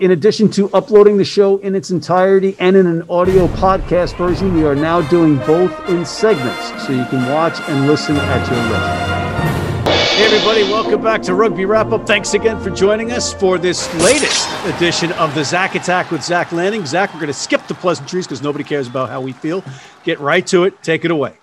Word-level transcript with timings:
In 0.00 0.12
addition 0.12 0.48
to 0.52 0.70
uploading 0.70 1.16
the 1.16 1.24
show 1.24 1.56
in 1.56 1.74
its 1.74 1.90
entirety 1.90 2.54
and 2.60 2.76
in 2.76 2.86
an 2.86 3.02
audio 3.10 3.48
podcast 3.48 4.16
version, 4.16 4.54
we 4.54 4.62
are 4.62 4.76
now 4.76 5.00
doing 5.08 5.38
both 5.38 5.72
in 5.88 6.06
segments 6.06 6.68
so 6.86 6.92
you 6.92 7.04
can 7.06 7.28
watch 7.32 7.58
and 7.68 7.88
listen 7.88 8.14
at 8.14 8.48
your 8.48 8.62
leisure. 8.62 9.90
Hey, 10.14 10.24
everybody, 10.24 10.62
welcome 10.62 11.02
back 11.02 11.20
to 11.22 11.34
Rugby 11.34 11.64
Wrap 11.64 11.90
Up. 11.90 12.06
Thanks 12.06 12.34
again 12.34 12.60
for 12.60 12.70
joining 12.70 13.10
us 13.10 13.34
for 13.34 13.58
this 13.58 13.92
latest 13.96 14.48
edition 14.66 15.10
of 15.14 15.34
the 15.34 15.44
Zach 15.44 15.74
Attack 15.74 16.12
with 16.12 16.22
Zach 16.22 16.52
Lanning. 16.52 16.86
Zach, 16.86 17.12
we're 17.12 17.18
going 17.18 17.26
to 17.26 17.32
skip 17.32 17.66
the 17.66 17.74
pleasantries 17.74 18.24
because 18.24 18.40
nobody 18.40 18.62
cares 18.62 18.86
about 18.86 19.08
how 19.08 19.20
we 19.20 19.32
feel. 19.32 19.64
Get 20.04 20.20
right 20.20 20.46
to 20.46 20.62
it. 20.62 20.80
Take 20.80 21.04
it 21.06 21.10
away. 21.10 21.38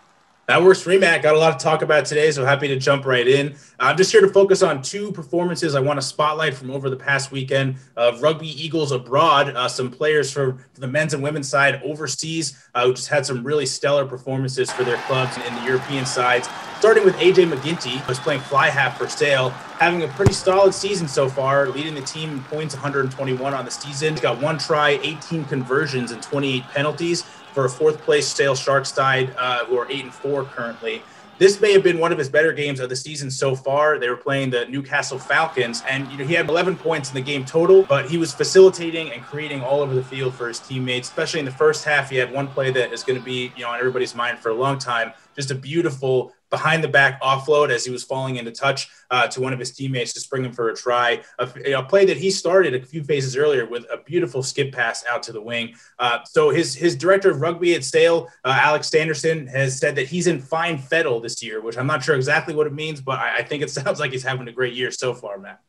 That 0.47 0.61
works 0.61 0.79
for 0.79 0.89
me, 0.89 0.99
Matt. 0.99 1.23
Got 1.23 1.33
a 1.33 1.39
lot 1.39 1.59
to 1.59 1.63
talk 1.63 1.81
about 1.81 2.05
today, 2.05 2.29
so 2.29 2.45
happy 2.45 2.67
to 2.67 2.77
jump 2.77 3.05
right 3.05 3.27
in. 3.27 3.55
I'm 3.79 3.97
just 3.97 4.11
here 4.11 4.21
to 4.21 4.29
focus 4.29 4.61
on 4.61 4.83
two 4.83 5.11
performances 5.11 5.73
I 5.73 5.79
want 5.79 5.99
to 5.99 6.05
spotlight 6.05 6.53
from 6.53 6.69
over 6.69 6.87
the 6.87 6.95
past 6.95 7.31
weekend 7.31 7.77
of 7.95 8.21
Rugby 8.21 8.49
Eagles 8.63 8.91
abroad. 8.91 9.49
Uh, 9.49 9.67
some 9.67 9.89
players 9.89 10.31
for, 10.31 10.59
the 10.75 10.87
men's 10.87 11.15
and 11.15 11.23
women's 11.23 11.49
side 11.49 11.81
overseas 11.83 12.63
uh, 12.75 12.85
who 12.85 12.93
just 12.93 13.07
had 13.07 13.25
some 13.25 13.43
really 13.43 13.65
stellar 13.65 14.05
performances 14.05 14.71
for 14.71 14.83
their 14.83 14.97
clubs 15.07 15.35
in 15.35 15.55
the 15.55 15.63
European 15.63 16.05
sides. 16.05 16.47
Starting 16.77 17.03
with 17.03 17.15
AJ 17.15 17.51
MacGinty, 17.51 17.97
who's 18.01 18.19
playing 18.19 18.41
fly 18.41 18.69
half 18.69 18.99
for 18.99 19.07
Sale, 19.07 19.49
having 19.49 20.03
a 20.03 20.07
pretty 20.09 20.33
solid 20.33 20.75
season 20.75 21.07
so 21.07 21.27
far, 21.27 21.69
leading 21.69 21.95
the 21.95 22.01
team 22.01 22.29
in 22.29 22.43
points 22.43 22.75
121 22.75 23.53
on 23.53 23.65
the 23.65 23.71
season. 23.71 24.13
He's 24.13 24.21
got 24.21 24.39
one 24.39 24.59
try, 24.59 24.99
18 25.01 25.45
conversions, 25.45 26.11
and 26.11 26.21
28 26.21 26.63
penalties 26.65 27.23
for 27.55 27.65
a 27.65 27.69
fourth 27.69 28.01
place 28.01 28.27
Sale 28.27 28.53
Sharks 28.53 28.91
side 28.91 29.33
uh, 29.37 29.65
who 29.65 29.77
are 29.77 29.89
eight 29.89 30.03
and 30.03 30.13
four 30.13 30.43
currently. 30.43 31.01
This 31.37 31.59
may 31.59 31.73
have 31.73 31.83
been 31.83 31.99
one 31.99 32.11
of 32.11 32.17
his 32.17 32.29
better 32.29 32.53
games 32.53 32.79
of 32.79 32.89
the 32.89 32.95
season 32.95 33.31
so 33.31 33.55
far. 33.55 33.97
They 33.97 34.09
were 34.09 34.17
playing 34.17 34.51
the 34.51 34.65
Newcastle 34.67 35.19
Falcons, 35.19 35.83
and 35.89 36.09
you 36.11 36.17
know, 36.17 36.25
he 36.25 36.33
had 36.33 36.47
11 36.47 36.77
points 36.77 37.09
in 37.09 37.15
the 37.15 37.21
game 37.21 37.43
total, 37.43 37.83
but 37.83 38.09
he 38.09 38.17
was 38.17 38.33
facilitating 38.33 39.11
and 39.11 39.21
creating 39.21 39.61
all 39.61 39.81
over 39.81 39.93
the 39.93 40.03
field 40.03 40.33
for 40.33 40.47
his 40.47 40.59
teammates. 40.59 41.09
Especially 41.09 41.39
in 41.39 41.45
the 41.45 41.51
first 41.51 41.83
half, 41.83 42.09
he 42.09 42.17
had 42.17 42.31
one 42.31 42.47
play 42.47 42.71
that 42.71 42.93
is 42.93 43.03
going 43.03 43.19
to 43.19 43.25
be 43.25 43.51
you 43.55 43.63
know 43.63 43.69
on 43.69 43.79
everybody's 43.79 44.15
mind 44.15 44.37
for 44.39 44.49
a 44.49 44.53
long 44.53 44.77
time. 44.77 45.13
Just 45.35 45.51
a 45.51 45.55
beautiful 45.55 46.33
behind 46.49 46.83
the 46.83 46.87
back 46.87 47.21
offload 47.21 47.69
as 47.69 47.83
he 47.83 47.91
was 47.91 48.03
falling 48.03 48.37
into 48.37 48.51
touch 48.51 48.87
uh, 49.11 49.27
to 49.27 49.41
one 49.41 49.51
of 49.51 49.59
his 49.59 49.71
teammates 49.71 50.13
to 50.13 50.19
spring 50.19 50.45
him 50.45 50.53
for 50.53 50.69
a 50.69 50.75
try. 50.75 51.21
A, 51.39 51.73
a, 51.73 51.83
play 51.83 52.05
that 52.05 52.17
he 52.17 52.31
started 52.31 52.73
a 52.73 52.85
few 52.85 53.03
phases 53.03 53.35
earlier 53.35 53.65
with 53.65 53.83
a 53.91 53.97
beautiful 53.97 54.41
skip 54.41 54.71
pass 54.71 55.03
out 55.05 55.23
to 55.23 55.33
the 55.33 55.41
wing. 55.41 55.73
Uh, 55.99 56.19
so 56.23 56.49
his 56.49 56.73
his 56.73 56.95
director 56.95 57.31
of 57.31 57.41
rugby 57.41 57.75
at 57.75 57.83
Sale, 57.83 58.27
uh, 58.43 58.57
Alex 58.61 58.89
Sanderson, 58.89 59.47
has 59.47 59.77
said 59.77 59.95
that 59.95 60.07
he's 60.07 60.27
in 60.27 60.39
fine 60.39 60.77
fettle 60.77 61.19
this 61.19 61.43
year, 61.43 61.61
which 61.61 61.77
I'm 61.77 61.87
not 61.87 62.03
sure 62.03 62.15
exactly 62.15 62.55
what 62.55 62.67
it 62.67 62.73
means, 62.73 63.01
but 63.01 63.19
I, 63.19 63.39
I 63.39 63.43
think 63.43 63.63
it 63.63 63.69
sounds 63.79 63.99
like 63.99 64.11
he's 64.11 64.23
having 64.23 64.47
a 64.47 64.53
great 64.53 64.73
year 64.73 64.91
so 64.91 65.13
far, 65.13 65.37
Matt. 65.37 65.59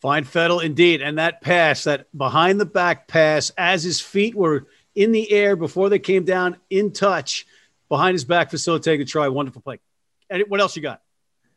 Fine 0.00 0.24
fettle 0.24 0.58
indeed, 0.58 1.00
and 1.00 1.18
that 1.18 1.40
pass, 1.40 1.84
that 1.84 2.06
behind 2.16 2.60
the 2.60 2.66
back 2.66 3.06
pass, 3.06 3.52
as 3.56 3.84
his 3.84 4.00
feet 4.00 4.34
were 4.34 4.66
in 4.96 5.12
the 5.12 5.30
air 5.30 5.54
before 5.54 5.88
they 5.88 6.00
came 6.00 6.24
down 6.24 6.56
in 6.68 6.92
touch 6.92 7.46
behind 7.92 8.14
his 8.14 8.24
back, 8.24 8.50
facilitating 8.50 9.00
the 9.00 9.04
try. 9.04 9.28
Wonderful 9.28 9.60
play. 9.60 9.78
And 10.30 10.42
what 10.48 10.60
else 10.60 10.74
you 10.76 10.80
got? 10.80 11.02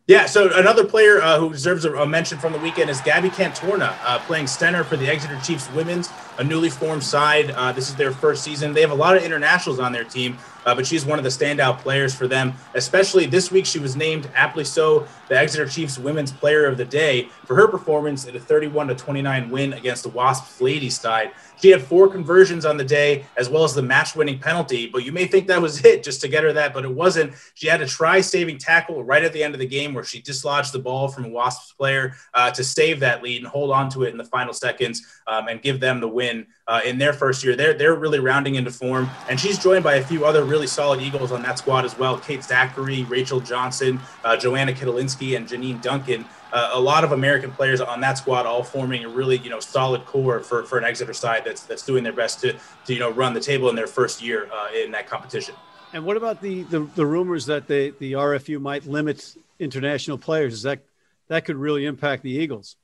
Yeah, 0.06 0.26
so 0.26 0.52
another 0.54 0.84
player 0.84 1.22
uh, 1.22 1.40
who 1.40 1.50
deserves 1.50 1.86
a, 1.86 1.94
a, 1.94 2.06
mention 2.06 2.38
from 2.38 2.52
the 2.52 2.60
weekend 2.60 2.90
is 2.90 3.00
Gabby 3.00 3.30
Cantorna, 3.30 3.96
uh, 4.04 4.20
playing 4.20 4.48
center 4.48 4.84
for 4.84 4.98
the 4.98 5.08
Exeter 5.08 5.40
Chiefs 5.40 5.72
women's, 5.72 6.10
a 6.38 6.44
newly 6.44 6.70
formed 6.70 7.04
side. 7.04 7.52
Uh, 7.52 7.72
this 7.72 7.88
is 7.90 7.96
their 7.96 8.12
first 8.12 8.44
season. 8.44 8.74
They 8.74 8.82
have 8.82 8.92
a 8.92 8.96
lot 8.96 9.16
of 9.16 9.24
internationals 9.24 9.80
on 9.80 9.94
their 9.94 10.04
team, 10.04 10.38
uh, 10.66 10.76
but 10.76 10.86
she's 10.86 11.06
one 11.06 11.18
of 11.18 11.24
the 11.24 11.30
standout 11.30 11.80
players 11.80 12.14
for 12.14 12.28
them. 12.28 12.54
Especially 12.74 13.26
this 13.26 13.52
week, 13.52 13.66
she 13.66 13.80
was 13.80 13.96
named 13.96 14.30
aptly 14.36 14.64
so 14.64 15.08
the 15.30 15.38
Exeter 15.38 15.68
Chiefs 15.68 15.98
Women's 15.98 16.32
Player 16.32 16.66
of 16.66 16.78
the 16.78 16.86
Day 16.86 17.30
for 17.46 17.56
her 17.56 17.68
performance 17.68 18.26
in 18.26 18.36
a 18.36 18.40
31 18.40 18.88
to 18.88 18.96
29 18.96 19.50
win 19.50 19.74
against 19.74 20.04
the 20.04 20.10
Wasps 20.10 20.62
ladies 20.62 21.00
side. 21.00 21.32
She 21.62 21.70
had 21.70 21.82
four 21.82 22.08
conversions 22.08 22.66
on 22.66 22.78
the 22.78 22.84
day, 22.84 23.26
as 23.38 23.50
well 23.50 23.64
as 23.64 23.74
the 23.74 23.82
match 23.82 24.16
winning 24.16 24.40
penalty. 24.40 24.88
But 24.88 25.04
you 25.04 25.12
may 25.12 25.26
think 25.26 25.48
that 25.48 25.62
was 25.62 25.84
it 25.86 26.04
just 26.04 26.22
to 26.22 26.28
get 26.28 26.44
her 26.44 26.54
that, 26.54 26.74
but 26.74 26.86
it 26.86 26.92
wasn't. 26.92 27.34
She 27.54 27.68
had 27.68 27.82
a 27.82 27.88
try 27.88 28.22
saving 28.22 28.58
tackle 28.58 29.04
right 29.04 29.24
at 29.24 29.34
the 29.34 29.44
end 29.44 29.54
of 29.54 29.60
the 29.60 29.68
game 29.68 29.94
where 29.94 30.04
she 30.04 30.22
dislodged 30.22 30.74
the 30.74 30.80
ball 30.80 31.08
from 31.08 31.26
a 31.26 31.30
Wasps 31.30 31.74
player 31.74 32.16
uh, 32.34 32.52
to 32.52 32.64
save 32.64 33.00
that 33.02 33.24
lead 33.24 33.42
and 33.42 33.48
hold 33.48 33.72
on 33.72 33.90
to 33.90 34.04
it 34.04 34.10
in 34.10 34.18
the 34.18 34.26
final 34.26 34.54
seconds 34.54 35.06
um, 35.28 35.48
and 35.48 35.62
give 35.62 35.80
them 35.80 36.00
the 36.00 36.08
win 36.08 36.48
uh, 36.68 36.82
in 36.86 36.98
their 36.98 37.14
first 37.14 37.44
year. 37.44 37.56
They're, 37.56 37.74
they're 37.74 37.96
really 37.96 38.20
rounding 38.20 38.56
into 38.56 38.72
form. 38.72 39.10
And 39.30 39.40
she's 39.40 39.60
joined 39.60 39.84
by 39.84 39.96
a 39.96 40.04
few 40.04 40.26
other 40.26 40.44
really 40.44 40.55
solid 40.68 41.02
Eagles 41.02 41.32
on 41.32 41.42
that 41.44 41.58
squad 41.58 41.86
as 41.86 41.98
well 41.98 42.18
Kate 42.18 42.40
Zackary, 42.40 43.08
Rachel 43.10 43.40
Johnson, 43.40 44.00
uh, 44.24 44.38
Joanna 44.38 44.74
Kitlinski, 44.74 45.36
and 45.36 45.48
Jennine 45.48 45.82
Duncan 45.82 46.26
uh, 46.56 46.70
a 46.74 46.80
lot 46.80 47.04
of 47.04 47.12
American 47.12 47.52
players 47.52 47.82
on 47.82 48.00
that 48.00 48.18
squad, 48.18 48.46
all 48.46 48.64
forming 48.64 49.04
a 49.04 49.10
really 49.10 49.38
you 49.38 49.50
know 49.50 49.60
solid 49.60 50.06
core 50.06 50.40
for, 50.40 50.64
for 50.64 50.78
an 50.78 50.86
Exeter 50.86 51.14
side 51.14 51.44
that's 51.46 51.64
that's 51.64 51.86
doing 51.86 52.04
their 52.04 52.14
best 52.14 52.40
to, 52.40 52.56
to 52.86 52.94
you 52.94 53.00
know 53.00 53.12
run 53.12 53.34
the 53.34 53.42
table 53.42 53.70
in 53.70 53.76
their 53.76 53.88
first 53.88 54.24
year 54.24 54.48
uh, 54.52 54.70
in 54.74 54.92
that 54.92 55.08
competition. 55.08 55.54
And 55.94 56.06
what 56.06 56.18
about 56.18 56.42
the, 56.42 56.64
the, 56.64 56.80
the 56.96 57.06
rumors 57.06 57.46
that 57.48 57.68
the 57.68 57.94
the 58.00 58.14
RFU 58.14 58.62
might 58.62 58.86
limit 58.86 59.36
international 59.60 60.18
players? 60.18 60.54
Is 60.54 60.64
that 60.64 60.80
that 61.28 61.44
could 61.44 61.58
really 61.58 61.86
impact 61.86 62.24
the 62.24 62.32
Eagles? 62.32 62.78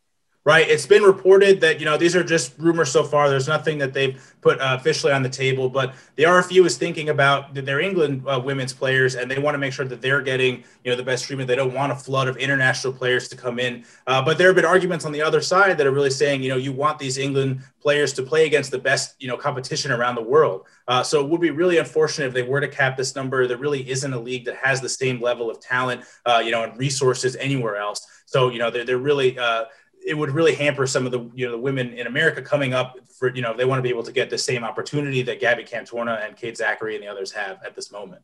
Right. 0.43 0.67
It's 0.67 0.87
been 0.87 1.03
reported 1.03 1.61
that, 1.61 1.79
you 1.79 1.85
know, 1.85 1.97
these 1.97 2.15
are 2.15 2.23
just 2.23 2.57
rumors 2.57 2.89
so 2.89 3.03
far. 3.03 3.29
There's 3.29 3.47
nothing 3.47 3.77
that 3.77 3.93
they've 3.93 4.19
put 4.41 4.59
uh, 4.59 4.75
officially 4.79 5.13
on 5.13 5.21
the 5.21 5.29
table, 5.29 5.69
but 5.69 5.93
the 6.15 6.23
RFU 6.23 6.65
is 6.65 6.77
thinking 6.77 7.09
about 7.09 7.53
their 7.53 7.79
England 7.79 8.23
uh, 8.25 8.41
women's 8.43 8.73
players 8.73 9.13
and 9.13 9.29
they 9.29 9.37
want 9.37 9.53
to 9.53 9.59
make 9.59 9.71
sure 9.71 9.85
that 9.85 10.01
they're 10.01 10.23
getting, 10.23 10.63
you 10.83 10.89
know, 10.89 10.95
the 10.95 11.03
best 11.03 11.25
treatment. 11.25 11.47
They 11.47 11.55
don't 11.55 11.75
want 11.75 11.91
a 11.91 11.95
flood 11.95 12.27
of 12.27 12.37
international 12.37 12.91
players 12.91 13.27
to 13.27 13.37
come 13.37 13.59
in. 13.59 13.85
Uh, 14.07 14.19
but 14.25 14.39
there 14.39 14.47
have 14.47 14.55
been 14.55 14.65
arguments 14.65 15.05
on 15.05 15.11
the 15.11 15.21
other 15.21 15.41
side 15.41 15.77
that 15.77 15.85
are 15.85 15.91
really 15.91 16.09
saying, 16.09 16.41
you 16.41 16.49
know, 16.49 16.57
you 16.57 16.71
want 16.71 16.97
these 16.97 17.19
England 17.19 17.61
players 17.79 18.11
to 18.13 18.23
play 18.23 18.47
against 18.47 18.71
the 18.71 18.79
best, 18.79 19.13
you 19.19 19.27
know, 19.27 19.37
competition 19.37 19.91
around 19.91 20.15
the 20.15 20.23
world. 20.23 20.65
Uh, 20.87 21.03
so 21.03 21.23
it 21.23 21.29
would 21.29 21.41
be 21.41 21.51
really 21.51 21.77
unfortunate 21.77 22.25
if 22.25 22.33
they 22.33 22.41
were 22.41 22.61
to 22.61 22.67
cap 22.67 22.97
this 22.97 23.15
number. 23.15 23.45
There 23.45 23.57
really 23.57 23.87
isn't 23.87 24.11
a 24.11 24.19
league 24.19 24.45
that 24.45 24.55
has 24.55 24.81
the 24.81 24.89
same 24.89 25.21
level 25.21 25.51
of 25.51 25.59
talent, 25.59 26.01
uh, 26.25 26.41
you 26.43 26.49
know, 26.49 26.63
and 26.63 26.75
resources 26.79 27.35
anywhere 27.35 27.75
else. 27.75 28.07
So, 28.25 28.49
you 28.49 28.57
know, 28.57 28.71
they're, 28.71 28.85
they're 28.85 28.97
really, 28.97 29.37
uh, 29.37 29.65
it 30.05 30.15
would 30.15 30.31
really 30.31 30.55
hamper 30.55 30.87
some 30.87 31.05
of 31.05 31.11
the 31.11 31.29
you 31.33 31.45
know 31.45 31.51
the 31.51 31.57
women 31.57 31.93
in 31.93 32.07
America 32.07 32.41
coming 32.41 32.73
up 32.73 32.97
for 33.17 33.33
you 33.33 33.41
know 33.41 33.55
they 33.55 33.65
want 33.65 33.79
to 33.79 33.83
be 33.83 33.89
able 33.89 34.03
to 34.03 34.11
get 34.11 34.29
the 34.29 34.37
same 34.37 34.63
opportunity 34.63 35.21
that 35.23 35.39
Gabby 35.39 35.63
Cantorna 35.63 36.25
and 36.25 36.35
Kate 36.35 36.55
Zackary 36.55 36.95
and 36.95 37.03
the 37.03 37.07
others 37.07 37.31
have 37.31 37.59
at 37.63 37.75
this 37.75 37.91
moment. 37.91 38.21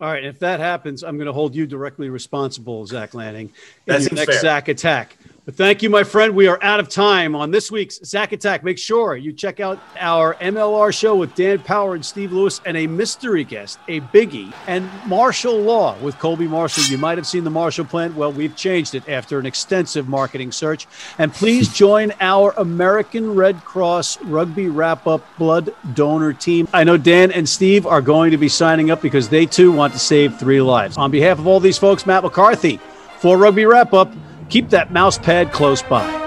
All 0.00 0.08
right, 0.08 0.24
if 0.24 0.40
that 0.40 0.58
happens, 0.58 1.04
I'm 1.04 1.16
going 1.16 1.26
to 1.26 1.32
hold 1.32 1.54
you 1.54 1.64
directly 1.64 2.08
responsible, 2.08 2.84
Zach 2.86 3.14
Lanning, 3.14 3.46
in 3.46 3.52
That's 3.86 4.10
your 4.10 4.16
next 4.16 4.32
fair. 4.32 4.40
Zach 4.40 4.66
attack. 4.66 5.16
But 5.44 5.56
thank 5.56 5.82
you, 5.82 5.90
my 5.90 6.04
friend. 6.04 6.36
We 6.36 6.46
are 6.46 6.62
out 6.62 6.78
of 6.78 6.88
time 6.88 7.34
on 7.34 7.50
this 7.50 7.68
week's 7.68 7.98
Zach 8.04 8.30
Attack. 8.30 8.62
Make 8.62 8.78
sure 8.78 9.16
you 9.16 9.32
check 9.32 9.58
out 9.58 9.80
our 9.98 10.34
MLR 10.34 10.96
show 10.96 11.16
with 11.16 11.34
Dan 11.34 11.58
Power 11.58 11.96
and 11.96 12.06
Steve 12.06 12.30
Lewis 12.30 12.60
and 12.64 12.76
a 12.76 12.86
mystery 12.86 13.42
guest, 13.42 13.80
a 13.88 14.02
biggie, 14.02 14.54
and 14.68 14.88
martial 15.04 15.58
law 15.58 15.98
with 15.98 16.16
Colby 16.20 16.46
Marshall. 16.46 16.84
You 16.84 16.96
might 16.96 17.18
have 17.18 17.26
seen 17.26 17.42
the 17.42 17.50
Marshall 17.50 17.86
Plan. 17.86 18.14
Well, 18.14 18.30
we've 18.30 18.54
changed 18.54 18.94
it 18.94 19.08
after 19.08 19.40
an 19.40 19.44
extensive 19.44 20.08
marketing 20.08 20.52
search. 20.52 20.86
And 21.18 21.34
please 21.34 21.74
join 21.74 22.12
our 22.20 22.54
American 22.56 23.34
Red 23.34 23.64
Cross 23.64 24.22
Rugby 24.22 24.68
Wrap 24.68 25.08
Up 25.08 25.26
Blood 25.38 25.74
Donor 25.94 26.34
Team. 26.34 26.68
I 26.72 26.84
know 26.84 26.96
Dan 26.96 27.32
and 27.32 27.48
Steve 27.48 27.84
are 27.84 28.00
going 28.00 28.30
to 28.30 28.38
be 28.38 28.48
signing 28.48 28.92
up 28.92 29.02
because 29.02 29.28
they 29.28 29.46
too 29.46 29.72
want 29.72 29.92
to 29.94 29.98
save 29.98 30.38
three 30.38 30.62
lives. 30.62 30.96
On 30.96 31.10
behalf 31.10 31.40
of 31.40 31.48
all 31.48 31.58
these 31.58 31.78
folks, 31.78 32.06
Matt 32.06 32.22
McCarthy 32.22 32.78
for 33.18 33.36
Rugby 33.36 33.64
Wrap 33.64 33.92
Up. 33.92 34.12
Keep 34.52 34.68
that 34.68 34.92
mouse 34.92 35.16
pad 35.16 35.50
close 35.50 35.80
by. 35.80 36.21